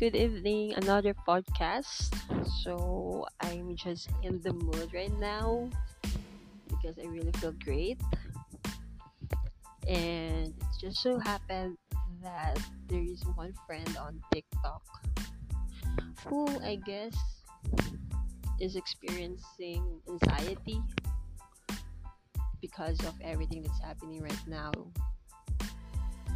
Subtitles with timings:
[0.00, 0.72] good evening.
[0.80, 2.08] Another podcast.
[2.64, 5.68] So, I'm just in the mood right now
[6.72, 8.00] because I really feel great.
[9.86, 11.76] And it just so happened
[12.22, 12.56] that
[12.88, 14.80] there is one friend on TikTok
[16.24, 17.12] who I guess
[18.58, 20.80] is experiencing anxiety
[22.62, 24.72] because of everything that's happening right now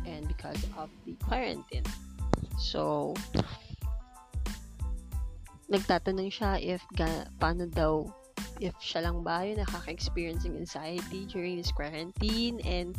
[0.04, 1.84] and because of the quarantine.
[2.58, 3.14] So,
[5.68, 8.06] nagtatanong siya if ga, paano daw
[8.62, 12.94] if siya lang ba yung nakaka-experiencing anxiety during this quarantine and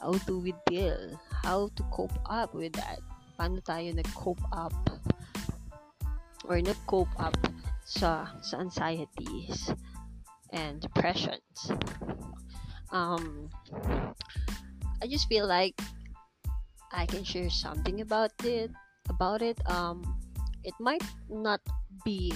[0.00, 3.00] how do we deal, how to cope up with that.
[3.40, 4.74] Paano tayo nag-cope up
[6.44, 7.36] or nag-cope up
[7.88, 9.72] sa, sa anxieties
[10.52, 11.72] and depressions.
[12.92, 13.48] Um,
[15.00, 15.78] I just feel like
[16.92, 18.72] I can share something about it
[19.08, 20.02] about it um
[20.64, 21.60] it might not
[22.04, 22.32] be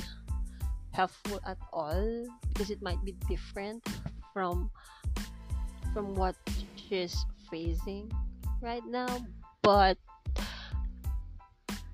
[0.92, 3.84] helpful at all because it might be different
[4.32, 4.70] from
[5.92, 6.36] from what
[6.76, 8.10] she's facing
[8.60, 9.08] right now
[9.62, 9.96] but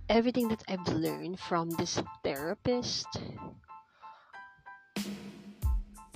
[0.09, 3.07] everything that I've learned from this therapist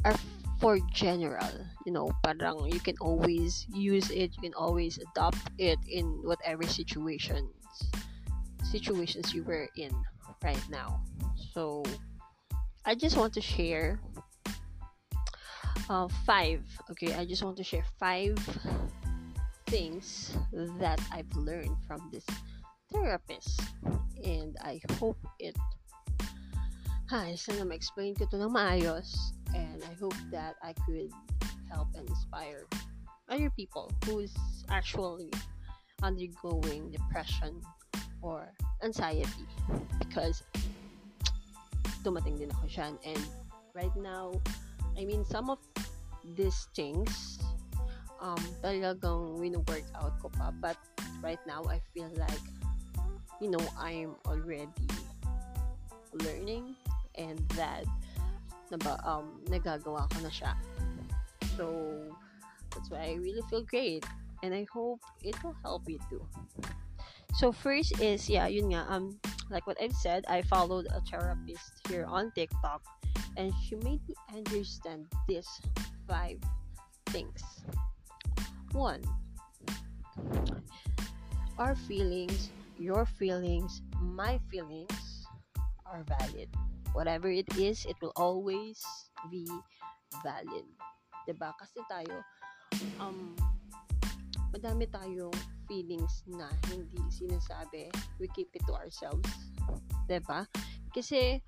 [0.05, 0.17] are
[0.59, 1.51] for general
[1.85, 6.63] you know parang you can always use it you can always adopt it in whatever
[6.63, 7.51] situations
[8.73, 9.93] situations you were in
[10.43, 11.05] right now.
[11.53, 11.85] So
[12.85, 14.01] i just want to share
[15.89, 17.15] uh, five okay?
[17.15, 18.39] I just want to share five
[19.67, 20.37] things
[20.79, 22.27] that i've learned from this
[22.93, 23.57] therapist
[24.23, 25.57] and i hope it
[27.09, 31.13] Hi, sana ma-explain ko to ng maayos and I hope that I could
[31.69, 32.65] help and inspire
[33.29, 34.33] other people who's
[34.73, 35.29] actually
[36.01, 37.61] undergoing depression
[38.23, 39.47] or anxiety
[39.99, 40.43] because
[42.03, 43.23] dumating din ako dyan and
[43.75, 44.35] right now
[44.99, 45.59] I mean some of
[46.35, 47.39] these things
[48.23, 50.79] um talagang wino-work out ko pa but
[51.23, 52.43] right now I feel like
[53.43, 54.71] you know I'm already
[56.23, 56.75] learning
[57.15, 57.85] and that
[58.73, 60.57] naba, um, nagagawa ko na siya.
[61.61, 61.67] So,
[62.73, 64.05] that's why I really feel great.
[64.43, 66.25] And I hope it will help you too.
[67.35, 69.19] So, first is, yeah, yun nga, um,
[69.51, 72.83] like what I've said, I followed a therapist here on TikTok
[73.37, 75.49] and she made me understand these
[76.09, 76.39] five
[77.09, 77.43] things.
[78.73, 79.03] One,
[81.59, 85.27] our feelings, your feelings, my feelings
[85.87, 86.49] are valid.
[86.93, 88.81] whatever it is, it will always
[89.31, 89.49] be
[90.23, 90.69] valid.
[91.39, 91.53] ba?
[91.57, 92.21] Kasi tayo
[93.01, 93.33] um
[94.53, 95.33] madami tayong
[95.73, 97.89] feelings na hindi sinasabi.
[98.21, 99.25] We keep it to ourselves.
[100.29, 100.45] ba?
[100.93, 101.41] Kasi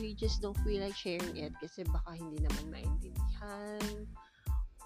[0.00, 4.08] we just don't feel like sharing it kasi baka hindi naman maintindihan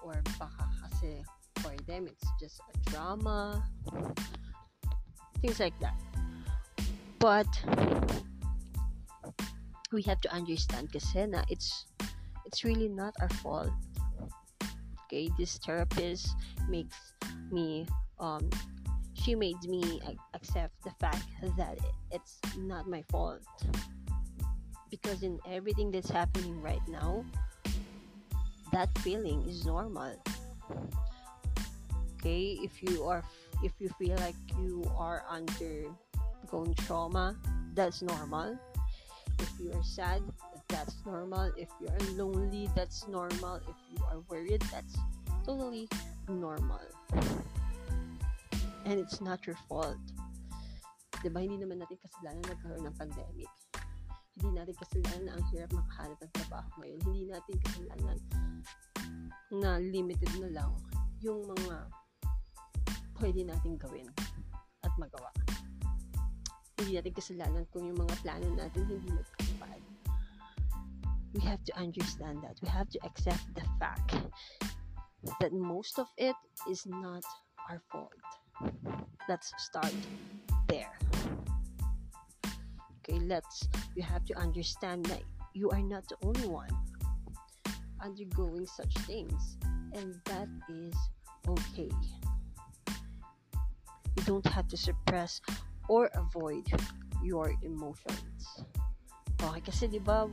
[0.03, 1.23] or baka kasi
[1.63, 3.63] for them it's just a drama
[5.39, 5.95] things like that
[7.23, 7.47] but
[9.91, 11.87] we have to understand kasi na it's
[12.47, 13.71] it's really not our fault.
[15.07, 16.31] Okay, this therapist
[16.67, 16.95] makes
[17.51, 17.85] me
[18.19, 18.47] um
[19.23, 20.01] she made me
[20.33, 21.25] accept the fact
[21.57, 21.77] that
[22.11, 23.41] it's not my fault
[24.89, 27.23] because in everything that's happening right now
[28.71, 30.15] that feeling is normal
[32.19, 33.23] okay if you are
[33.63, 35.85] if you feel like you are under,
[36.41, 37.35] undergoing trauma
[37.73, 38.57] that's normal
[39.41, 40.21] if you are sad,
[40.67, 41.51] that's normal.
[41.57, 43.55] If you are lonely, that's normal.
[43.55, 44.95] If you are worried, that's
[45.43, 45.89] totally
[46.29, 46.81] normal.
[48.85, 50.01] And it's not your fault.
[51.21, 53.51] Diba, hindi naman natin kasalanan nagkaroon ng pandemic.
[54.41, 56.99] Hindi natin kasalanan na ang hirap makahanap ng trabaho ngayon.
[57.05, 58.17] Hindi natin kasalanan
[59.53, 60.71] na limited na lang
[61.21, 61.75] yung mga
[63.21, 64.09] pwede natin gawin
[64.81, 65.29] at magawa
[66.81, 69.81] hindi natin kasalanan kung yung mga plano natin hindi nagtupad.
[71.37, 72.57] We have to understand that.
[72.65, 74.17] We have to accept the fact
[75.39, 76.35] that most of it
[76.65, 77.21] is not
[77.69, 78.17] our fault.
[79.29, 79.93] Let's start
[80.67, 80.91] there.
[83.01, 85.21] Okay, let's, we have to understand that
[85.53, 86.69] you are not the only one
[88.03, 89.57] undergoing such things,
[89.93, 90.95] and that is
[91.47, 91.89] okay.
[94.17, 95.41] You don't have to suppress
[95.87, 96.65] or avoid
[97.23, 98.65] your emotions.
[99.41, 100.29] Okay, kasi 'di ba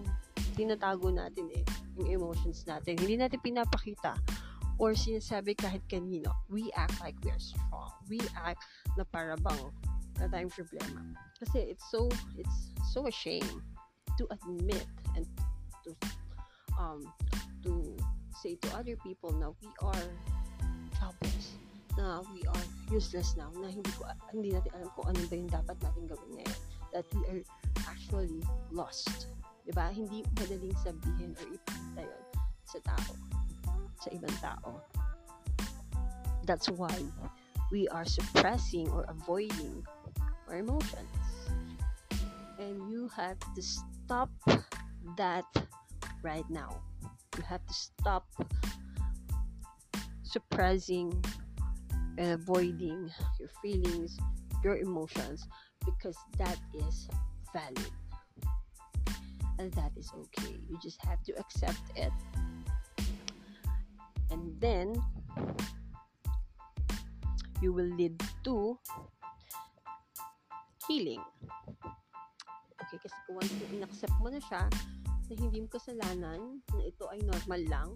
[0.57, 1.65] tinatago natin eh
[1.97, 2.99] yung emotions natin.
[2.99, 4.17] Hindi natin pinapakita
[4.79, 6.31] or sinasabi kahit kanino.
[6.49, 7.93] We act like we are strong.
[8.07, 8.63] We act
[8.95, 9.63] na para bang
[10.19, 11.15] wala tayong problema.
[11.39, 13.63] Kasi it's so, it's so a shame
[14.19, 15.27] to admit and
[15.87, 15.95] to,
[16.79, 17.07] um,
[17.63, 17.95] to
[18.43, 20.07] say to other people na we are
[20.99, 21.55] jobless,
[21.99, 25.51] na we are useless now, na hindi ko hindi natin alam kung ano ba yung
[25.51, 26.61] dapat natin gawin ngayon.
[26.95, 27.43] That we are
[27.87, 28.43] actually
[28.75, 29.31] lost.
[29.67, 29.91] 'Di ba?
[29.91, 32.25] Hindi madaling sabihin or ipakita 'yon
[32.69, 33.13] sa tao,
[34.00, 34.83] sa ibang tao.
[36.47, 36.93] That's why
[37.71, 39.85] we are suppressing or avoiding
[40.49, 41.12] our emotions.
[42.59, 44.31] And you have to stop
[45.17, 45.45] that
[46.23, 46.81] right now.
[47.37, 48.27] You have to stop
[50.23, 51.12] suppressing
[52.19, 54.19] and avoiding your feelings,
[54.65, 55.47] your emotions,
[55.85, 57.09] because that is
[57.53, 57.93] valid.
[59.59, 60.56] And that is okay.
[60.69, 62.12] You just have to accept it.
[64.31, 64.93] And then
[67.61, 68.79] you will lead to
[70.87, 71.23] healing.
[72.81, 74.65] Okay, kasi kung once na in-accept mo na siya,
[75.29, 77.89] na hindi mo kasalanan, na ito ay normal lang,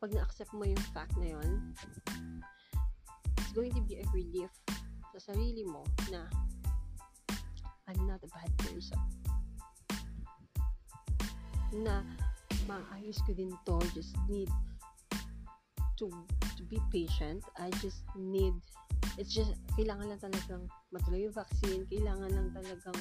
[0.00, 1.74] pag na-accept mo yung fact na yon,
[3.36, 4.48] it's going to be a relief
[5.12, 6.24] sa sarili mo na
[7.90, 9.02] I'm not a bad person.
[11.82, 12.06] Na
[12.68, 14.50] maayos ko din to, just need
[16.00, 16.08] to
[16.56, 17.44] to be patient.
[17.60, 18.56] I just need
[19.20, 23.00] it's just kailangan lang talagang matuloy yung vaccine, kailangan lang talagang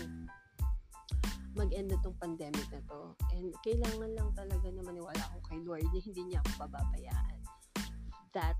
[1.55, 3.15] mag-end na tong pandemic na to.
[3.35, 7.37] And kailangan lang talaga na maniwala ako kay Lord na hindi niya ako pababayaan.
[8.35, 8.59] That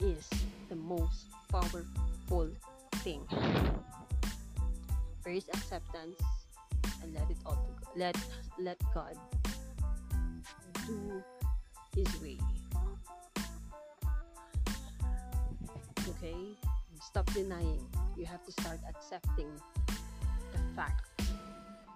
[0.00, 0.26] is
[0.70, 2.48] the most powerful
[3.02, 3.22] thing.
[5.22, 6.18] First acceptance
[7.02, 7.74] and let it all go.
[7.94, 8.16] Let
[8.58, 9.16] let God
[10.86, 11.22] do
[11.94, 12.38] his way.
[16.08, 16.56] Okay?
[17.00, 17.86] Stop denying.
[18.16, 19.48] You have to start accepting
[20.52, 21.10] the fact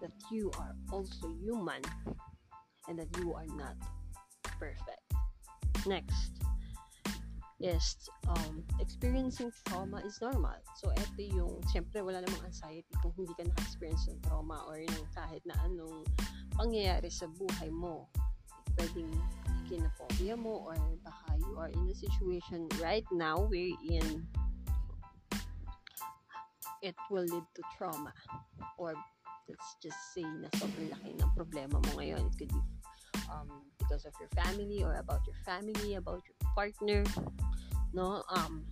[0.00, 1.82] that you are also human
[2.88, 3.74] and that you are not
[4.58, 5.02] perfect.
[5.86, 6.38] Next
[7.60, 10.54] is um, experiencing trauma is normal.
[10.78, 15.06] So, ito yung, siyempre, wala namang anxiety kung hindi ka naka-experience ng trauma or ng
[15.10, 16.06] kahit na anong
[16.54, 18.06] pangyayari sa buhay mo.
[18.78, 19.10] Pwedeng
[19.66, 24.24] kinaphobia mo or baka you are in a situation right now wherein
[26.80, 28.14] it will lead to trauma
[28.78, 28.94] or
[29.48, 32.22] let's just say na sobrang laki ng problema mo ngayon.
[32.28, 32.62] It could be
[33.32, 37.02] um, because of your family or about your family, about your partner,
[37.92, 38.22] no?
[38.28, 38.68] Um,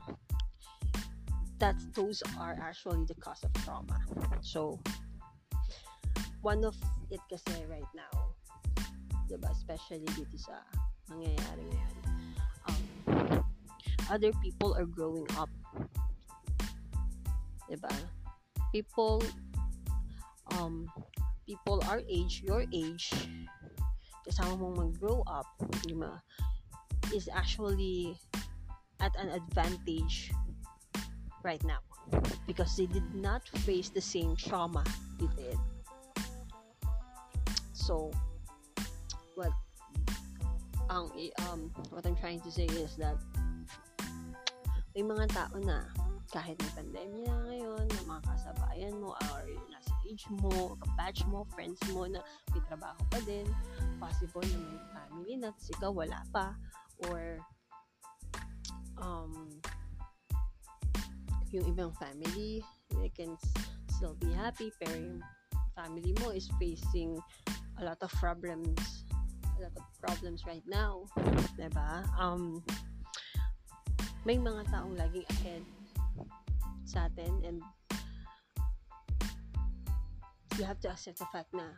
[1.58, 3.96] that those are actually the cause of trauma.
[4.44, 4.78] So,
[6.44, 6.76] one of
[7.10, 8.35] it kasi right now,
[9.26, 10.62] diba, especially dito sa
[11.10, 11.96] nangyayari ngayon,
[12.66, 12.82] um,
[14.10, 15.50] other people are growing up.
[17.66, 17.90] Diba?
[18.70, 19.22] People,
[20.54, 20.86] um,
[21.46, 23.10] people our age, your age,
[24.26, 25.46] kasama mong mag-grow up,
[25.86, 26.22] diba,
[27.14, 28.14] is actually
[28.98, 30.30] at an advantage
[31.42, 31.78] right now
[32.46, 34.82] because they did not face the same trauma
[35.18, 35.58] you did.
[37.72, 38.10] So,
[39.36, 39.52] what
[40.88, 41.12] ang
[41.46, 43.20] um what I'm trying to say is that
[44.96, 45.84] may mga tao na
[46.32, 51.78] kahit may pandemya ngayon, na mga kasabayan mo or nasa age mo, kabatch mo, friends
[51.94, 52.18] mo na
[52.50, 53.46] may trabaho pa din,
[54.02, 56.50] possible na may family na, ikaw wala pa,
[57.06, 57.38] or
[58.98, 59.54] um,
[61.54, 62.58] yung ibang family,
[62.98, 63.38] they can
[63.94, 65.22] still be happy, pero yung
[65.78, 67.14] family mo is facing
[67.78, 69.06] a lot of problems
[69.58, 71.04] a lot of problems right now.
[71.56, 72.04] Diba?
[72.18, 72.62] Um,
[74.24, 75.62] may mga taong laging ahead
[76.84, 77.58] sa atin and
[80.58, 81.76] you have to accept the fact na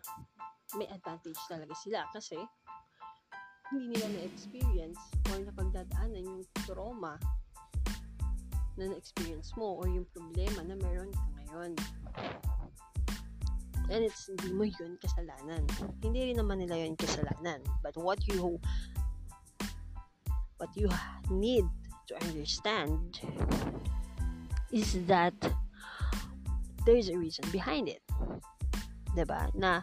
[0.77, 2.37] may advantage talaga sila kasi
[3.69, 7.21] hindi nila na-experience or napagdadaanan yung trauma
[8.81, 11.73] na na-experience mo or yung problema na meron ka ngayon.
[13.89, 15.65] And it's hindi mo yun kasalanan.
[16.05, 17.65] Hindi rin naman nila yun kasalanan.
[17.81, 18.61] But what you
[20.61, 20.93] what you
[21.33, 21.65] need
[22.09, 23.21] to understand
[24.73, 25.35] is that
[26.85, 28.05] there is a reason behind it.
[29.17, 29.49] 'Di ba?
[29.57, 29.81] Na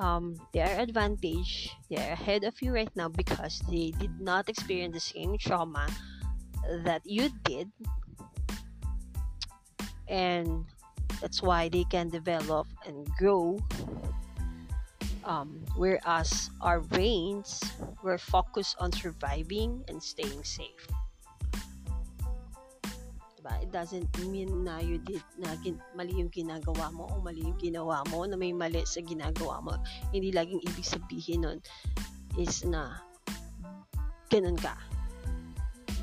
[0.00, 4.48] um, they are advantage, they are ahead of you right now because they did not
[4.48, 5.86] experience the same trauma
[6.84, 7.70] that you did.
[10.08, 10.64] And
[11.20, 13.60] that's why they can develop and grow.
[15.24, 17.60] Um, whereas our brains
[18.02, 20.88] were focused on surviving and staying safe.
[23.36, 23.52] Diba?
[23.62, 27.60] It doesn't mean na you did na gin, mali yung ginagawa mo o mali yung
[27.60, 29.76] ginawa mo na may mali sa ginagawa mo.
[30.12, 31.58] Hindi laging ibig sabihin nun
[32.40, 33.00] is na
[34.32, 34.76] ganun ka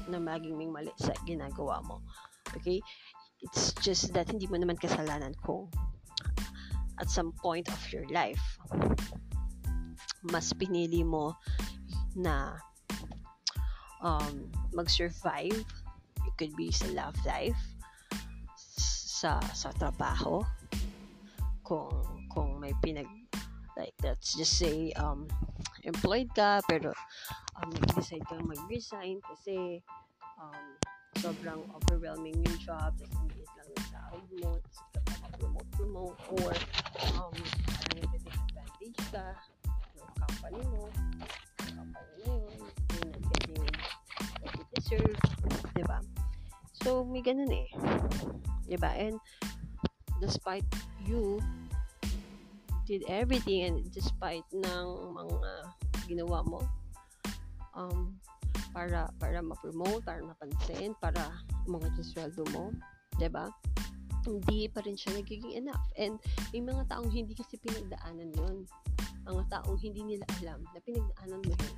[0.07, 2.01] na maging may mali sa ginagawa mo.
[2.55, 2.79] Okay?
[3.41, 5.69] It's just that hindi mo naman kasalanan kung
[6.97, 8.41] at some point of your life
[10.25, 11.35] mas pinili mo
[12.17, 12.57] na
[14.01, 15.65] um, mag-survive.
[16.37, 17.57] Could be sa love life,
[18.53, 20.45] sa sa trabaho,
[21.65, 21.89] kung
[22.29, 23.09] kung may pinag
[23.73, 25.25] like let's just say um
[25.81, 26.93] employed ka pero
[27.57, 29.81] um, nag-decide kang mag-resign kasi
[30.37, 30.77] um,
[31.19, 34.51] sobrang overwhelming yung job maliit lang yung sahod mo
[34.93, 36.51] tapos ka promote promote or
[37.17, 37.35] um
[37.67, 39.25] parang take advantage ka
[39.97, 40.83] ng company mo
[41.61, 42.41] company na yun
[43.03, 43.75] you're not
[44.41, 45.17] what you deserve
[45.73, 45.99] diba
[46.87, 47.67] So, may ganun eh.
[48.63, 48.93] Diba?
[48.93, 49.17] And,
[50.23, 50.63] despite
[51.03, 51.43] you
[52.87, 55.51] did everything and despite ng mga
[56.07, 56.63] ginawa mo
[57.75, 58.15] um,
[58.77, 62.69] para para ma-promote, para mapansin, para mga sweldo mo,
[63.17, 63.49] 'di ba?
[64.21, 65.81] Hindi pa rin siya nagiging enough.
[65.97, 66.21] And
[66.53, 68.69] may mga taong hindi kasi pinagdaanan 'yon.
[69.25, 71.75] Mga taong hindi nila alam na pinagdaanan mo 'yun.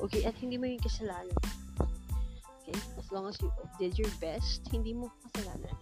[0.00, 1.36] Okay, at hindi mo yung kasalanan
[2.70, 2.80] okay?
[2.98, 5.76] As long as you did your best, hindi mo kasalanan.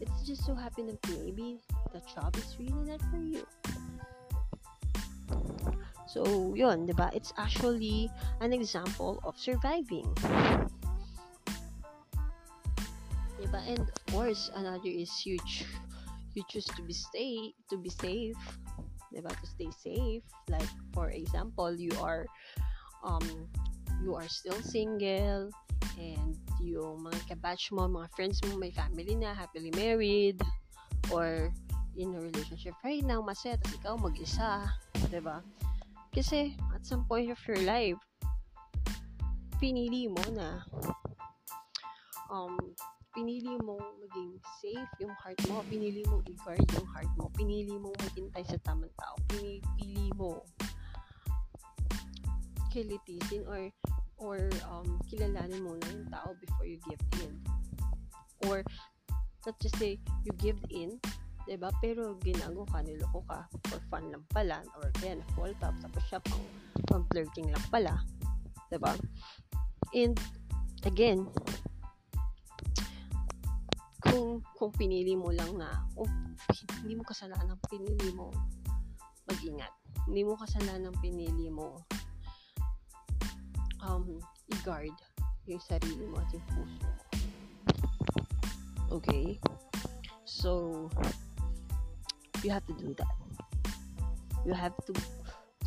[0.00, 1.58] It's just so happen that maybe
[1.92, 3.42] the job is really not for you.
[6.08, 6.24] So,
[6.56, 7.12] yun, di ba?
[7.12, 8.08] It's actually
[8.40, 10.08] an example of surviving.
[13.36, 13.60] Diba?
[13.68, 15.68] And of course, another is huge.
[16.32, 18.40] You choose to be stay to be safe.
[19.12, 19.28] Diba?
[19.28, 20.24] To stay safe.
[20.48, 22.24] Like, for example, you are
[23.04, 23.46] um
[24.00, 25.52] you are still single
[26.00, 30.38] and yung mga kabatch mo, mga friends mo, may family na, happily married,
[31.10, 31.50] or
[31.98, 35.36] in a relationship right now, masaya, tapos ikaw mag-isa, ba diba?
[36.18, 37.94] Kasi, at some point of your life,
[39.62, 40.66] pinili mo na
[42.26, 42.58] um,
[43.14, 47.94] pinili mo maging safe yung heart mo, pinili mo i-guard yung heart mo, pinili mo
[48.02, 50.42] maghintay sa tamang tao, pinili mo
[52.74, 53.70] kilitisin or
[54.18, 57.38] or um, kilalanin muna yung tao before you give in.
[58.50, 58.66] Or,
[59.46, 60.98] let's just say, you give in,
[61.48, 61.70] ba diba?
[61.80, 66.20] Pero ginago ka, niloko ka, for fun lang pala, or kaya na-fall top, tapos siya
[66.20, 66.44] pang,
[66.84, 68.92] pang flirting lang pala, ba diba?
[69.96, 70.20] And,
[70.84, 71.24] again,
[74.04, 76.04] kung, kung pinili mo lang na, oh,
[76.84, 78.28] hindi mo kasalanan pinili mo
[79.24, 79.72] mag-ingat.
[80.04, 81.80] Hindi mo kasalanan pinili mo
[83.88, 84.20] um,
[84.52, 84.92] i-guard
[85.48, 86.88] yung sarili mo at yung puso.
[88.92, 89.40] Okay?
[90.28, 90.86] So,
[92.42, 93.14] you have to do that.
[94.46, 94.92] You have to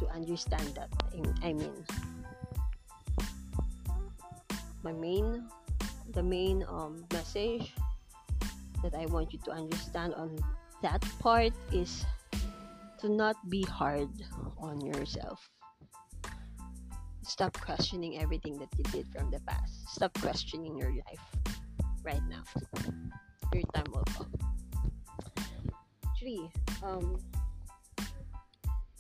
[0.02, 0.90] to understand that.
[1.44, 1.86] I mean,
[4.84, 5.46] my main,
[6.14, 7.74] the main um, message
[8.82, 10.36] that I want you to understand on
[10.82, 12.04] that part is
[13.00, 14.10] to not be hard
[14.58, 15.38] on yourself.
[17.22, 19.88] Stop questioning everything that you did from the past.
[19.94, 21.26] Stop questioning your life
[22.04, 22.42] right now.
[23.54, 24.51] Your time will come.
[26.22, 26.54] Three.
[26.86, 27.18] Um,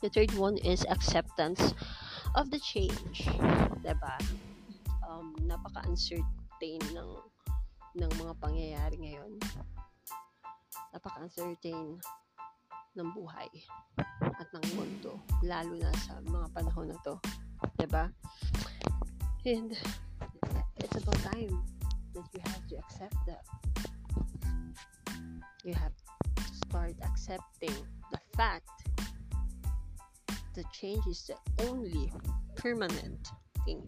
[0.02, 1.78] the third one is acceptance
[2.34, 3.30] of the change.
[3.86, 4.18] Diba?
[5.06, 7.12] Um, napaka-uncertain ng
[7.94, 9.38] ng mga pangyayari ngayon.
[10.98, 12.02] Napaka-uncertain
[12.98, 13.54] ng buhay
[14.26, 17.22] at ng mundo, lalo na sa mga panahon na to.
[17.78, 18.10] Diba?
[19.46, 19.78] And
[20.82, 21.54] it's about time
[22.18, 23.46] that you have to accept that.
[25.62, 25.94] You have
[26.72, 27.76] start accepting
[28.16, 28.64] the fact
[30.56, 31.36] that change is the
[31.68, 32.08] only
[32.56, 33.28] permanent
[33.66, 33.84] thing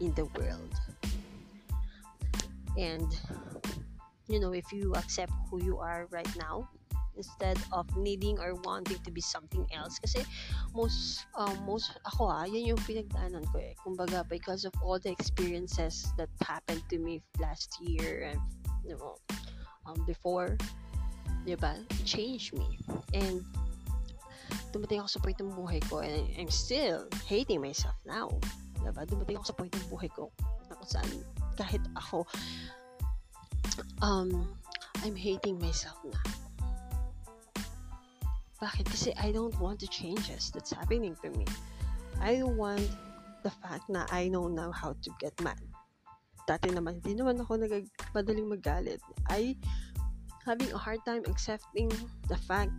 [0.00, 0.72] in the world.
[2.78, 3.12] And
[4.26, 6.66] you know, if you accept who you are right now,
[7.14, 10.24] instead of needing or wanting to be something else kasi
[10.74, 15.14] most um, most ako ah yan yung pinagdaanan ko eh kumbaga because of all the
[15.14, 18.42] experiences that happened to me last year and
[18.82, 19.14] you know
[19.86, 20.58] um, before
[21.44, 21.76] diba
[22.08, 22.66] changed me
[23.12, 23.44] and
[24.72, 28.32] dumating ako sa point ng buhay ko and I'm still hating myself now
[28.80, 30.32] diba dumating ako sa point ng buhay ko
[30.68, 31.10] na kung saan
[31.54, 32.24] kahit ako
[34.00, 34.48] um
[35.04, 36.18] I'm hating myself na
[38.62, 38.86] Bakit?
[38.88, 41.44] Kasi I don't want the changes that's happening to me.
[42.16, 42.88] I want
[43.44, 45.60] the fact na I know now how to get mad.
[46.44, 49.00] dati naman, hindi naman ako nag madaling magalit.
[49.28, 49.56] I
[50.44, 51.88] having a hard time accepting
[52.28, 52.72] the fact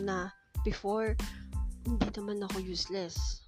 [0.00, 0.32] na
[0.64, 1.14] before,
[1.84, 3.44] hindi naman ako useless.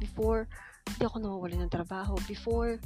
[0.00, 0.48] Before,
[0.88, 2.16] hindi ako nawawala ng trabaho.
[2.24, 2.80] Before,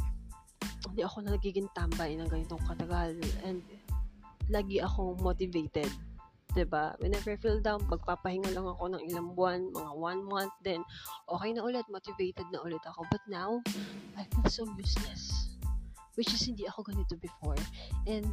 [0.91, 3.15] hindi ako nagiging tambay ng ganitong katagal.
[3.47, 3.63] And,
[4.51, 5.89] lagi akong motivated.
[6.69, 6.93] ba?
[7.01, 10.85] Whenever I feel down, magpapahinga lang ako ng ilang buwan, mga one month, then
[11.31, 13.07] okay na ulit, motivated na ulit ako.
[13.09, 13.63] But now,
[14.19, 15.57] I feel so useless.
[16.13, 17.57] Which is hindi ako ganito before.
[18.05, 18.29] And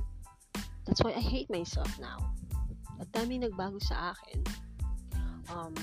[0.86, 2.36] that's why I hate myself now.
[3.00, 4.40] At dami nagbago sa akin.
[5.50, 5.76] Um,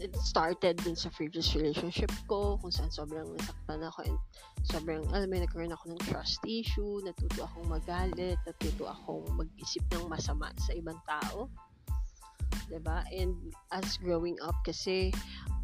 [0.00, 4.18] it started dun sa previous relationship ko, kung saan sobrang nasaktan ako and
[4.64, 10.08] sobrang, alam mo, nagkaroon ako ng trust issue, natuto akong magalit, natuto akong mag-isip ng
[10.08, 11.52] masama sa ibang tao.
[12.48, 12.98] ba diba?
[13.12, 13.36] And
[13.76, 15.12] as growing up kasi,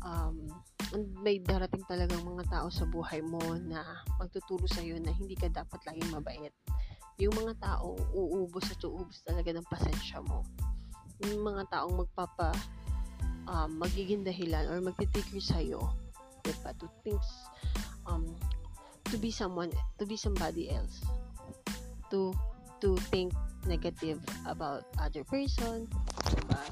[0.04, 0.52] um,
[1.24, 3.82] may darating talagang mga tao sa buhay mo na
[4.20, 6.52] magtuturo sa'yo na hindi ka dapat laging mabait.
[7.16, 10.44] Yung mga tao uubos at uubos talaga ng pasensya mo.
[11.24, 12.52] Yung mga taong magpapa
[13.48, 15.80] um, magiging dahilan or magtitrigger sa'yo
[16.44, 17.26] diba, to things
[18.06, 18.26] um,
[19.08, 21.02] to be someone to be somebody else.
[22.12, 22.36] To
[22.84, 23.32] to think
[23.66, 25.90] negative about other person
[26.30, 26.62] diba?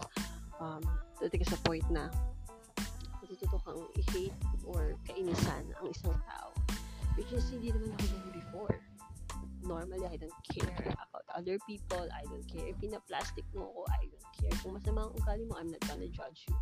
[0.60, 0.84] Um
[1.18, 2.12] to take sa point na
[3.24, 4.36] natututo kang i-hate
[4.68, 6.52] or kainisan ang isang tao.
[7.16, 8.74] Which is hindi naman ako before
[9.64, 14.06] normally I don't care about other people I don't care if pina-plastic mo ko I
[14.06, 16.56] don't care kung masama ang ugali mo I'm not gonna judge you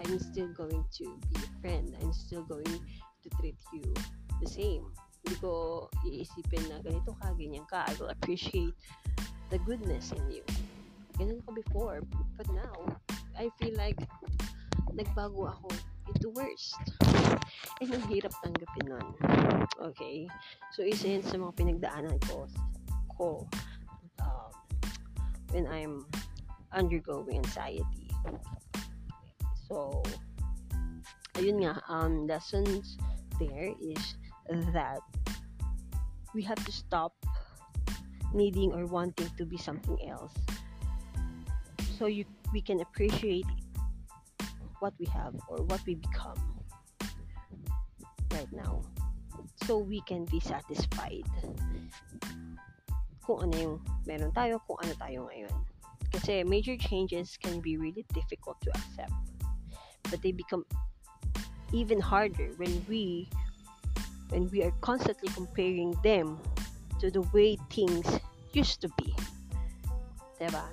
[0.00, 3.94] I'm still going to be a friend I'm still going to treat you
[4.40, 4.84] the same.
[5.24, 5.52] Hindi ko
[6.06, 7.82] iisipin na ganito ka, ganyan ka.
[7.88, 8.76] I will appreciate
[9.50, 10.44] the goodness in you.
[11.18, 11.98] Ganun ko before.
[12.36, 13.00] But now,
[13.34, 13.98] I feel like
[14.94, 15.68] nagbago ako
[16.14, 16.78] into worst.
[17.82, 19.06] And ang hirap tanggapin nun.
[19.92, 20.26] Okay?
[20.74, 22.46] So, isa yun sa mga pinagdaanan ko,
[23.14, 23.26] ko
[24.22, 24.52] um,
[25.54, 26.06] when I'm
[26.74, 28.10] undergoing anxiety.
[29.66, 30.02] So,
[31.38, 32.98] ayun nga, um, lessons
[33.38, 34.16] there is
[34.72, 35.02] that
[36.34, 37.12] we have to stop
[38.34, 40.34] needing or wanting to be something else
[41.98, 43.46] so you we can appreciate
[44.80, 46.36] what we have or what we become
[48.32, 48.82] right now
[49.66, 51.26] so we can be satisfied
[53.26, 53.76] kung ano yung
[54.06, 55.54] meron tayo kung ano tayo ngayon
[56.14, 59.12] kasi major changes can be really difficult to accept
[60.08, 60.62] but they become
[61.74, 63.26] even harder when we
[64.30, 66.38] when we are constantly comparing them
[66.98, 68.06] to the way things
[68.52, 69.14] used to be.
[70.40, 70.66] Diba?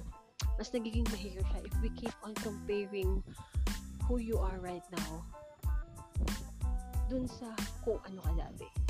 [0.58, 3.22] Mas nagiging mahirap siya if we keep on comparing
[4.06, 5.24] who you are right now
[7.12, 7.52] dun sa
[7.84, 8.83] kung ano ka dati.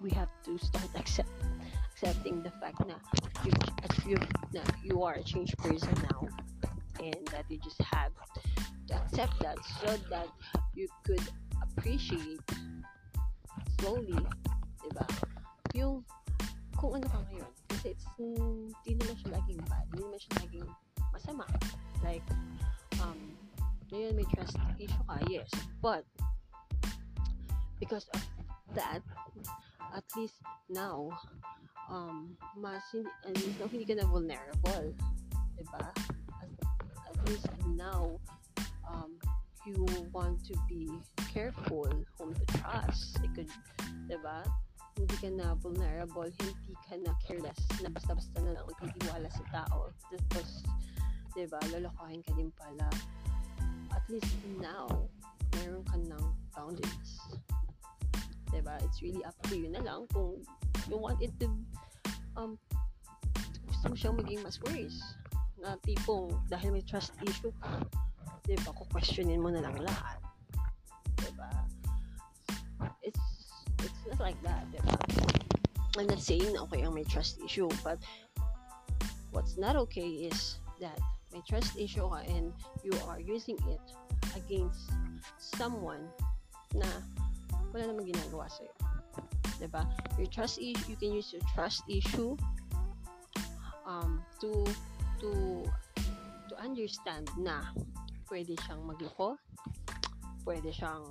[0.00, 1.28] We have to start accept
[1.92, 3.02] accepting the fact that
[3.44, 3.52] you,
[4.06, 4.16] you,
[4.54, 6.28] na you are a changed person now
[7.02, 8.12] and that you just have
[8.86, 10.28] to accept that so that
[10.74, 11.22] you could
[11.62, 12.40] appreciate
[13.80, 14.14] slowly,
[14.82, 15.06] di ba?
[15.74, 16.06] Yung
[16.78, 17.50] kung ano ka ngayon.
[17.66, 19.84] Kasi it's, hindi naman siya laging bad.
[19.90, 20.68] Hindi naman siya laging
[21.10, 21.44] masama.
[22.06, 22.26] Like,
[23.02, 23.18] um,
[23.90, 25.50] ngayon may trust issue ka, yes.
[25.82, 26.06] But,
[27.80, 28.22] because of
[28.74, 29.02] that,
[29.94, 31.08] at least now,
[31.90, 34.94] um, mas hindi, at least now, hindi ka na vulnerable.
[35.56, 35.90] Diba?
[36.38, 36.50] At,
[37.08, 38.20] at least now,
[38.86, 39.16] um,
[39.66, 40.88] you want to be
[41.32, 41.88] careful
[42.18, 43.18] whom to trust.
[43.24, 43.50] It could,
[44.08, 44.44] diba?
[44.96, 49.94] Hindi ka na vulnerable, hindi ka na careless, na basta-basta na lang magtitiwala sa tao.
[50.10, 50.66] Tapos,
[51.34, 52.88] diba, lalokohin ka din pala.
[53.94, 54.86] At least now,
[55.54, 57.12] meron ka ng boundaries.
[58.50, 58.80] Diba?
[58.84, 60.40] It's really up to you na lang kung
[60.88, 61.46] you want it to,
[62.36, 62.56] um,
[63.68, 65.00] gusto mo siyang maging mas worse.
[65.58, 67.82] Na tipong, dahil may trust issue ka,
[68.48, 70.18] diba, questionin mo na lang lahat.
[71.20, 71.50] Diba?
[73.04, 73.24] It's,
[73.84, 74.96] it's not like that, diba?
[75.98, 77.98] I'm not saying na okay ang may trust issue, but
[79.34, 80.94] what's not okay is that
[81.34, 82.54] may trust issue ka and
[82.86, 83.82] you are using it
[84.38, 84.94] against
[85.36, 86.06] someone
[86.70, 86.86] na
[87.72, 88.72] wala namang ginagawa sa'yo.
[89.58, 89.82] Diba?
[90.16, 92.38] Your trust issue, you can use your trust issue
[93.88, 94.62] um, to
[95.18, 95.30] to
[96.46, 97.74] to understand na
[98.30, 99.40] pwede siyang magloko,
[100.44, 101.02] pwede siyang,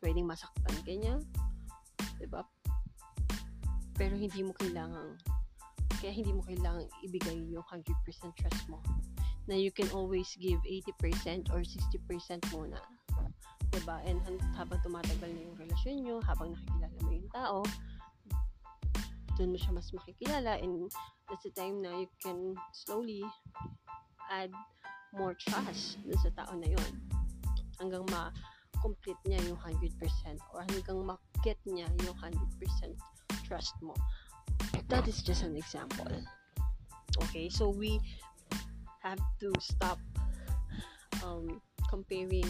[0.00, 1.16] pwedeng masaktan ka niya,
[2.18, 2.42] diba?
[3.94, 5.18] Pero hindi mo kailangan,
[6.00, 7.84] kaya hindi mo kailangan ibigay yung 100%
[8.38, 8.80] trust mo.
[9.48, 12.80] Na you can always give 80% or 60% muna.
[13.78, 14.02] 'Diba?
[14.02, 14.18] And
[14.58, 17.58] habang tumatagal na yung relasyon nyo, habang nakikilala mo yung tao,
[19.38, 20.90] doon mo siya mas makikilala and
[21.30, 23.22] that's the time na you can slowly
[24.34, 24.50] add
[25.14, 26.90] more trust dun sa tao na yon
[27.78, 29.94] hanggang ma-complete niya yung 100%
[30.50, 32.34] or hanggang ma-get niya yung 100%
[33.46, 33.94] trust mo.
[34.90, 36.10] That is just an example.
[37.30, 38.02] Okay, so we
[39.06, 40.02] have to stop
[41.22, 42.44] um, comparing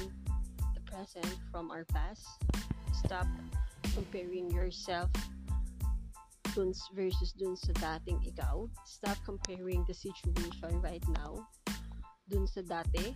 [0.89, 2.27] present from our past.
[3.05, 3.27] Stop
[3.95, 5.11] comparing yourself
[6.57, 8.67] dun versus dun sa dating ikaw.
[8.89, 11.47] Stop comparing the situation right now
[12.27, 13.15] dun sa dati.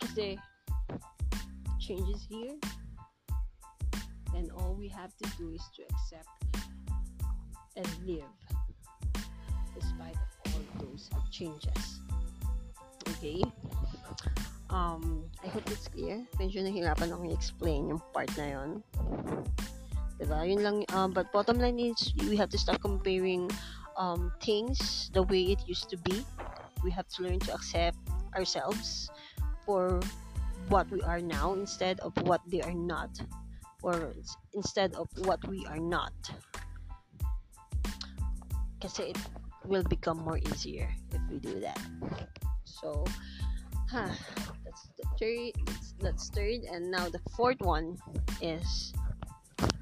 [0.00, 0.38] Kasi
[1.82, 2.56] changes here.
[4.32, 6.30] And all we have to do is to accept
[7.76, 8.32] and live
[9.76, 12.00] despite of all those changes.
[13.12, 13.44] Okay?
[14.72, 16.24] Um, I hope it's clear.
[16.40, 18.70] Medyo nahirapan akong i-explain yung part na yon.
[20.16, 20.48] Diba?
[20.48, 23.52] Yun lang, um, but bottom line is, we have to start comparing
[24.00, 26.24] um, things the way it used to be.
[26.80, 28.00] We have to learn to accept
[28.32, 29.12] ourselves
[29.68, 30.00] for
[30.72, 33.12] what we are now instead of what they are not.
[33.84, 34.16] Or
[34.54, 36.14] instead of what we are not.
[38.80, 39.20] Kasi it
[39.68, 41.78] will become more easier if we do that.
[42.64, 43.04] So,
[43.90, 44.10] huh,
[45.22, 45.54] third
[46.00, 47.96] that's, third and now the fourth one
[48.42, 48.92] is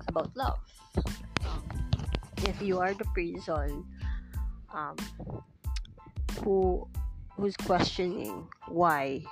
[0.08, 0.60] about love.
[1.48, 1.64] Um,
[2.44, 3.84] if you are the person
[4.74, 4.96] um,
[6.44, 6.86] who
[7.36, 9.24] who's questioning why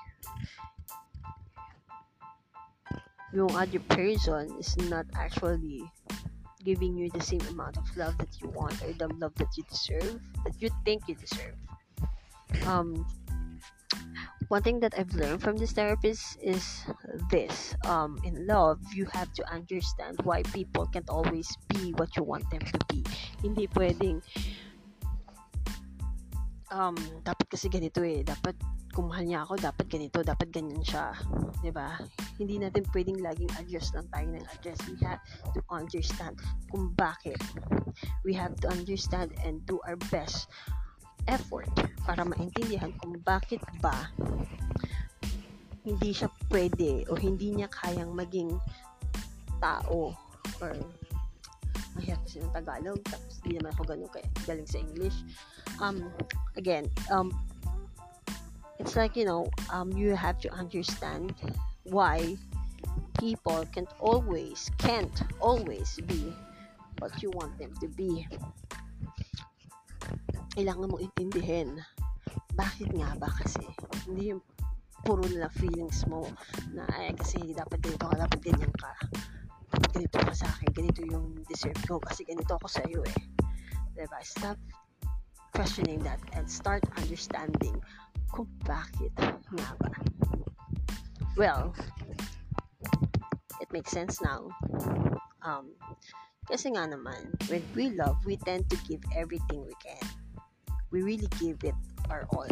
[3.36, 5.84] yung other person is not actually
[6.64, 9.64] giving you the same amount of love that you want or the love that you
[9.68, 11.52] deserve that you think you deserve.
[12.64, 13.04] Um
[14.48, 16.84] one thing that I've learned from this therapist is
[17.30, 22.24] this um, in love you have to understand why people can't always be what you
[22.24, 23.04] want them to be.
[23.44, 24.24] Hindi pwedeng
[26.72, 28.24] um, dapat kasi ganito eh.
[28.24, 28.56] Dapat
[28.96, 31.12] kung mahal niya ako dapat ganito dapat ganyan siya.
[31.60, 32.00] 'di ba?
[32.40, 34.80] Hindi natin pwedeng laging adjust lang tayo ng adjust.
[34.88, 35.20] We have
[35.52, 36.40] to understand
[36.72, 37.36] kung bakit.
[38.24, 40.48] We have to understand and do our best
[41.26, 41.68] effort
[42.06, 44.12] para maintindihan kung bakit ba
[45.88, 48.52] hindi siya pwede o hindi niya kayang maging
[49.56, 50.12] tao
[50.60, 50.76] or
[51.96, 55.16] mahirap kasi ng Tagalog tapos hindi naman ako ganun kaya galing sa English.
[55.80, 56.12] Um
[56.54, 57.32] again um
[58.76, 61.34] it's like you know um you have to understand
[61.88, 62.36] why
[63.18, 66.30] people can't always can't always be
[67.00, 68.28] what you want them to be
[70.58, 71.78] kailangan mo intindihin.
[72.58, 73.62] Bakit nga ba kasi?
[74.10, 74.42] Hindi yung
[75.06, 76.26] puro na feelings mo
[76.74, 78.90] na ay kasi dapat ganito ka, dapat ganyan ka.
[79.70, 83.20] Dapat ganito ka sa akin, ganito yung deserve ko kasi ganito ako sa iyo eh.
[83.94, 84.18] Diba?
[84.26, 84.58] stop
[85.54, 87.78] questioning that and start understanding
[88.34, 89.14] kung bakit
[89.54, 89.94] nga ba.
[91.38, 91.70] Well
[93.62, 94.50] it makes sense now.
[95.38, 95.78] Um,
[96.50, 100.17] kasi nga naman when we love we tend to give everything we can
[100.90, 101.74] we really give it
[102.10, 102.48] our all.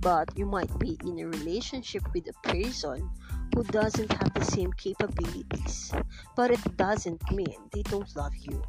[0.00, 3.10] But you might be in a relationship with a person
[3.54, 5.92] who doesn't have the same capabilities,
[6.36, 8.62] but it doesn't mean they don't love you.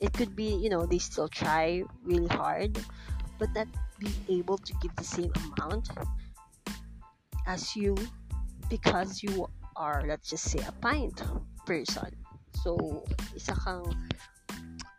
[0.00, 2.78] It could be, you know, they still try really hard,
[3.38, 3.66] but not
[3.98, 5.88] be able to give the same amount
[7.46, 7.96] as you
[8.68, 11.22] because you are, let's just say, a pint
[11.64, 12.14] person.
[12.62, 13.84] So, isa kang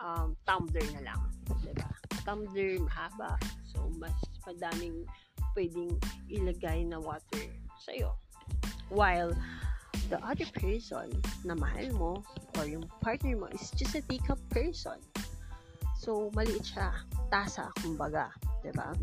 [0.08, 1.22] um, tumbler na lang.
[1.60, 1.89] Diba?
[2.24, 3.36] Tumbler, mahaba.
[3.67, 4.15] So, mas
[4.48, 5.04] madaming
[5.60, 6.00] pwedeng
[6.32, 7.43] ilagay na water
[7.84, 8.15] sa'yo.
[8.88, 9.36] While
[10.08, 11.12] the other person
[11.43, 12.12] na mahal mo
[12.56, 15.04] or yung partner mo is just a teacup person.
[16.00, 16.96] So, maliit siya.
[17.28, 18.32] Tasa, kumbaga.
[18.63, 18.96] Diba?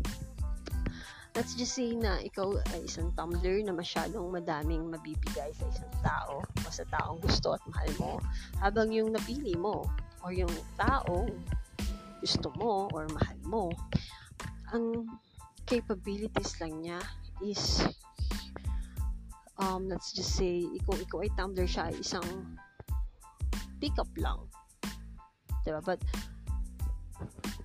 [1.35, 6.39] Let's just say na ikaw ay isang tumbler na masyadong madaming mabibigay sa isang tao
[6.39, 8.13] o sa taong gusto at mahal mo.
[8.63, 9.83] Habang yung napili mo
[10.25, 11.29] or yung taong
[12.17, 13.63] gusto mo or mahal mo,
[14.73, 15.05] ang
[15.69, 16.99] capabilities lang niya
[17.45, 17.85] is
[19.61, 22.25] um, let's just say, kung ikaw ay tumbler siya, isang
[23.77, 24.41] pickup lang.
[25.61, 25.85] Diba?
[25.85, 26.01] But,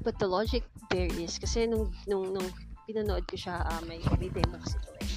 [0.04, 2.48] but the logic there is, kasi nung, nung, nung
[2.84, 5.08] pinanood ko siya, uh, may, may demo kasi ito eh.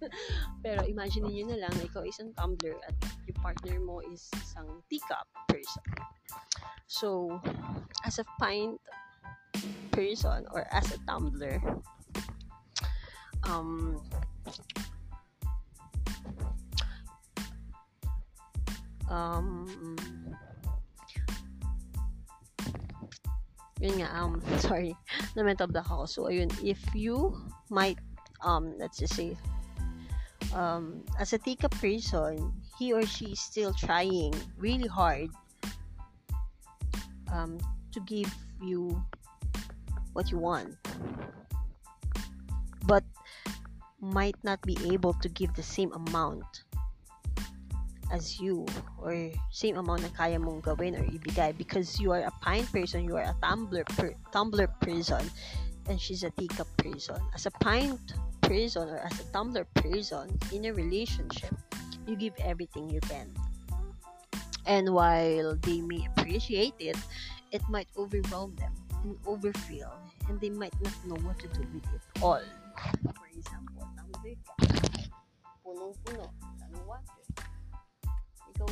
[0.64, 2.94] Pero imagine niyo na lang na ikaw isang tumbler at
[3.28, 5.84] yung partner mo is isang teacup person.
[6.90, 7.38] So,
[8.02, 8.82] as a pint
[9.94, 11.62] person or as a tumbler,
[13.46, 14.02] um,
[19.06, 19.70] um,
[23.78, 24.98] yun nga, um, sorry,
[25.38, 26.10] na-mental block ako.
[26.10, 27.38] So, ayun, if you
[27.70, 28.02] might,
[28.42, 29.38] um, let's just say,
[30.58, 32.50] um, as a Tika person,
[32.82, 35.30] he or she is still trying really hard
[37.32, 37.58] um,
[37.92, 39.02] to give you
[40.12, 40.76] what you want,
[42.86, 43.04] but
[44.00, 46.64] might not be able to give the same amount
[48.10, 48.66] as you
[48.98, 49.14] or
[49.50, 53.14] same amount na kaya mong gawin or ibigay because you are a pine person, you
[53.16, 55.22] are a tumbler per, tumbler person
[55.86, 57.16] and she's a teacup person.
[57.34, 57.98] As a pine
[58.42, 61.54] person or as a tumbler person in a relationship,
[62.06, 63.30] you give everything you can.
[64.66, 66.96] And while they may appreciate it,
[67.50, 69.92] it might overwhelm them and overfill
[70.28, 72.42] and they might not know what to do with it all.
[73.02, 74.54] For example, tumbler ka,
[75.64, 76.26] punong-puno,
[76.60, 77.20] tanong water
[78.54, 78.70] ikaw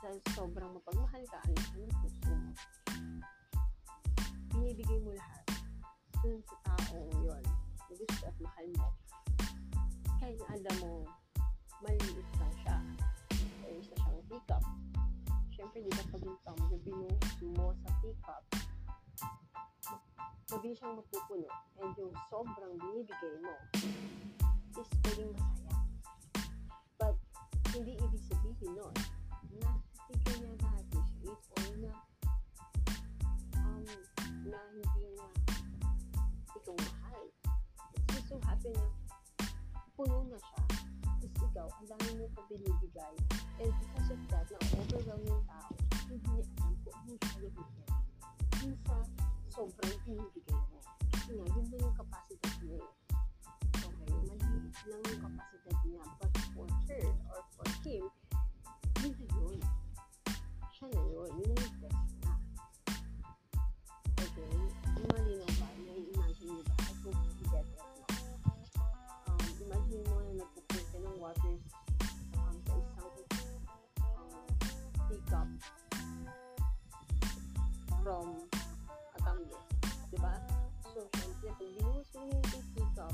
[0.00, 2.50] sa sobrang mapagmahal ka, alam ka ng puso mo,
[4.56, 5.44] binibigay mo lahat
[6.24, 8.88] dun sa taong yon na gusto at mahal mo.
[10.18, 10.92] Kahit na alam mo,
[11.84, 13.07] maliit lang siya.
[14.28, 14.60] Teacup.
[15.48, 18.42] Siyempre, di ba pag tumbler binuhos mo sa teacup,
[20.52, 21.48] mabilis siyang mapupuno.
[21.80, 23.56] And yung sobrang binibigay mo
[24.76, 25.76] is pwedeng masaya.
[27.00, 27.16] But,
[27.72, 28.94] hindi ibig sabihin nun
[29.64, 29.70] na
[30.12, 31.92] hindi niya na-appreciate or na
[33.64, 33.84] um,
[34.44, 35.28] na hindi niya
[36.52, 37.24] ikaw mahal.
[37.96, 38.86] It's just so happen na
[39.96, 40.57] puno na siya.
[41.58, 43.14] Ikaw, ang dami mo pa binibigay.
[43.58, 45.74] And because of that, na-overwhelm yung tao,
[46.06, 47.98] hindi niya alam kung ano siya.
[48.62, 48.94] Yung sa
[49.50, 50.78] sobrang binibigay mo.
[51.10, 52.86] Kasi nga, yun lang yung capacity niya.
[53.74, 56.04] Okay, maliit lang yung capacity niya.
[56.22, 58.04] But for her or for him,
[59.02, 59.58] yun na yun.
[60.70, 61.30] Siya na yun.
[61.42, 61.77] Yun na yung
[78.08, 78.40] from
[79.20, 79.32] a.
[80.08, 80.32] Diba?
[80.96, 83.12] So, syempre, kung binuhos mo yung teacup,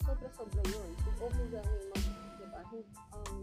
[0.00, 0.88] sobra-sobra yun.
[1.04, 1.98] So, overwhelming mo,
[2.40, 2.60] diba?
[2.64, 2.80] Hindi,
[3.12, 3.36] um,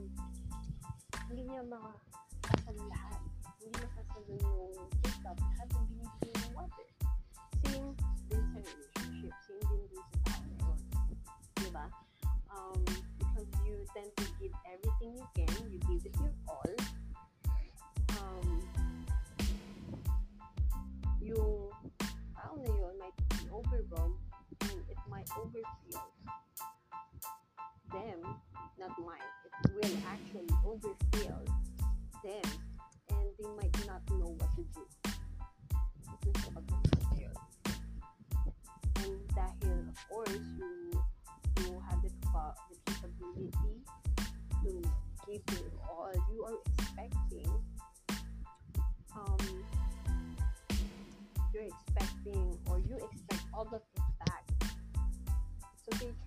[1.30, 3.22] hindi niya makasal lahat.
[3.62, 4.74] Hindi makasal yung
[5.06, 6.88] teacup, lahat ng binibigay ng water.
[7.62, 7.90] Same
[8.26, 9.34] din sa relationship.
[9.46, 10.74] Same din din sa tao.
[11.62, 11.86] Diba?
[12.50, 12.82] Um,
[13.22, 16.85] because you tend to give everything you can, you give it your all.
[23.94, 24.16] Overwhelmed
[24.62, 26.15] and it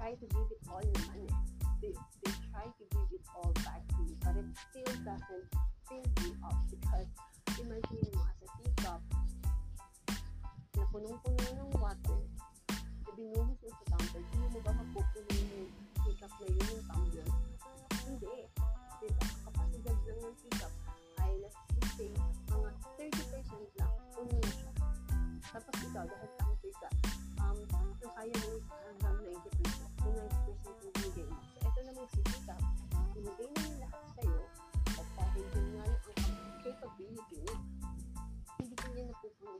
[0.08, 1.47] try to give it all naman eh.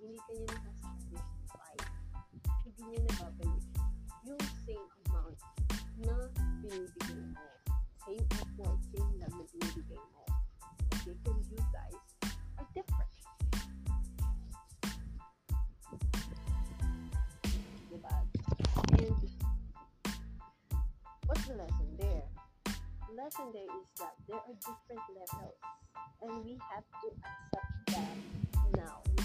[0.09, 1.77] Hindi ka niya nakasatisfy,
[2.65, 3.65] hindi niya nababalik
[4.25, 5.37] yung same amount
[6.01, 6.17] na
[6.65, 7.45] binibigay mo.
[8.09, 10.25] Same effort, same love na binibigay mo.
[10.97, 12.05] Okay, because you guys
[12.57, 13.13] are different.
[17.93, 18.17] Diba?
[19.05, 19.21] And
[21.29, 22.25] what's the lesson there?
[22.65, 25.61] The lesson there is that there are different levels
[26.25, 27.78] and we have to accept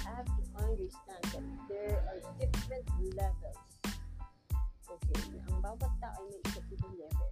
[0.04, 3.60] have to understand that there are different levels.
[4.84, 7.30] Okay, ang bawat tao ay may iba't ibang level.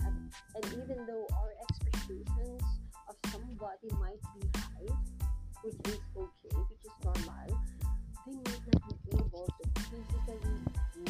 [0.00, 2.64] And even though our expectations
[3.06, 4.90] of somebody might be high,
[5.62, 7.48] which is okay, which is normal,
[8.24, 10.58] they might not be able to physically,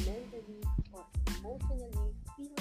[0.03, 1.07] mentally, or
[1.39, 2.61] emotionally feel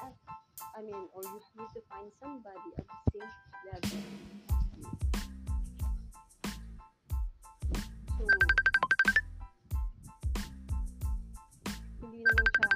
[0.00, 0.14] at,
[0.72, 3.32] I mean, or you need to find somebody at the same
[3.66, 4.51] level
[12.12, 12.68] hindi naman siya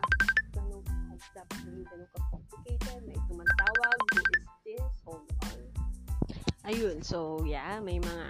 [0.57, 0.85] ganun
[1.37, 3.01] dapat hindi ganun ka-complicated.
[3.05, 5.61] May tumantawag, who is this, hold on.
[6.65, 8.27] Ayun, so yeah, may mga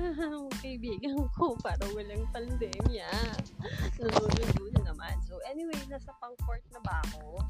[0.62, 3.10] kaibigan ko para walang pandemya.
[3.98, 5.18] Naluludo na naman.
[5.26, 7.42] So anyway, nasa pang court na ba ako?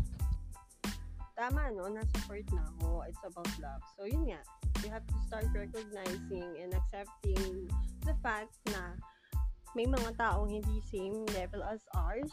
[1.37, 1.87] Tama, no?
[1.93, 3.05] Nasa court na ako.
[3.05, 3.85] It's about love.
[4.01, 4.40] So yun nga,
[4.81, 7.69] you have to start recognizing and accepting
[8.09, 8.97] the fact na
[9.75, 12.31] may mga taong hindi same level as ours.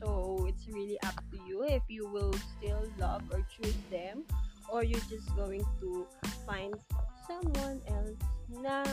[0.00, 4.24] So, it's really up to you if you will still love or choose them
[4.72, 6.06] or you're just going to
[6.46, 6.72] find
[7.26, 8.84] someone else na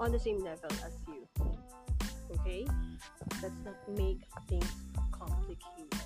[0.00, 1.24] on the same level as you.
[2.40, 2.66] Okay?
[3.40, 4.68] Let's not make things
[5.12, 6.02] complicated.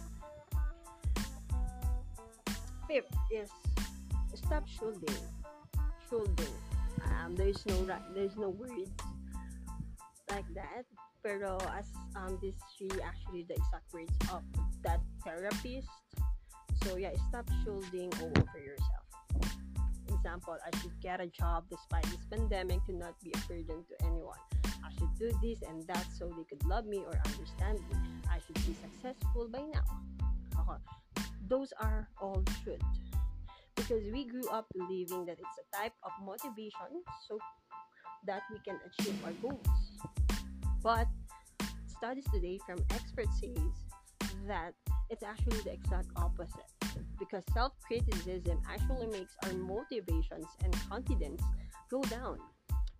[2.86, 3.50] Fifth is
[4.34, 5.18] stop shoulding.
[6.08, 6.54] Shoulding.
[7.06, 8.90] Um, there's no right, there's no words
[10.30, 10.84] like that.
[11.22, 14.42] Pero as um this really actually the exact words of
[14.82, 15.88] that therapist.
[16.84, 19.06] So yeah, stop shoulding all over yourself.
[20.08, 23.94] Example, I should get a job despite this pandemic to not be a burden to
[24.06, 24.38] anyone.
[24.82, 27.96] I should do this and that so they could love me or understand me.
[28.30, 29.86] I should be successful by now.
[30.62, 30.80] Okay.
[31.48, 32.82] Those are all should.
[33.74, 37.38] Because we grew up believing that it's a type of motivation so
[38.26, 39.66] that we can achieve our goals.
[40.82, 41.06] But
[41.86, 43.58] studies today from experts says
[44.46, 44.72] that
[45.10, 46.70] it's actually the exact opposite
[47.18, 51.42] because self-criticism actually makes our motivations and confidence
[51.90, 52.38] go down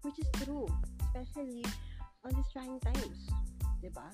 [0.03, 0.67] which is true
[1.01, 1.65] especially
[2.25, 3.29] on these trying times
[3.83, 4.09] diba?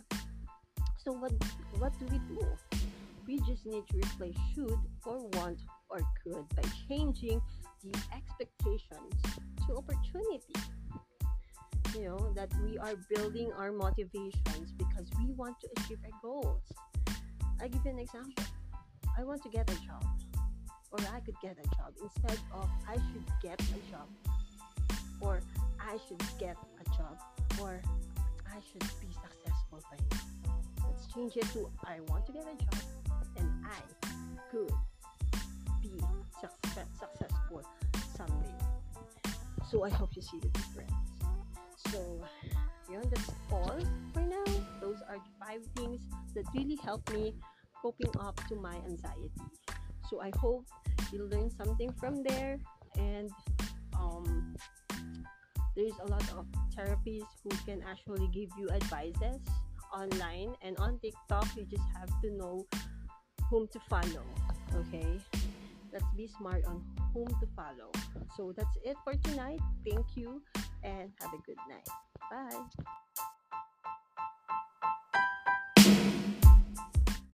[1.05, 1.33] so what
[1.79, 2.47] what do we do
[3.27, 5.59] we just need to replace should or want
[5.91, 7.41] or could by changing
[7.83, 9.15] the expectations
[9.67, 10.55] to opportunity.
[11.95, 16.63] You know that we are building our motivations because we want to achieve our goals.
[17.61, 18.45] I give you an example.
[19.19, 20.05] I want to get a job
[20.93, 21.93] or i could get a job.
[22.03, 24.09] Instead of i should get a job
[25.21, 25.41] or
[25.81, 27.19] i should get a job
[27.61, 27.81] or
[28.47, 30.55] i should be successful by now.
[30.87, 32.83] Let's change it to i want to get a job
[33.39, 34.07] and i
[34.51, 34.73] could
[36.43, 37.63] success, successful
[38.17, 38.59] someday
[39.71, 40.93] so i hope you see the difference
[41.93, 42.25] so,
[42.91, 43.79] yun, that's all
[44.15, 44.45] for now.
[44.81, 46.01] Those are five things
[46.35, 47.35] that really helped me
[47.81, 49.45] coping up to my anxiety.
[50.09, 50.67] So, I hope
[51.13, 52.59] you learn something from there.
[52.97, 53.31] And
[53.99, 54.57] um,
[55.77, 59.41] there's a lot of therapies who can actually give you advices
[59.95, 61.47] online and on TikTok.
[61.57, 62.67] You just have to know
[63.51, 64.25] whom to follow.
[64.75, 65.21] Okay,
[65.93, 66.83] let's be smart on
[67.13, 67.91] whom to follow.
[68.37, 69.61] So that's it for tonight.
[69.89, 70.43] Thank you
[70.83, 71.89] and have a good night.
[72.31, 73.25] Bye.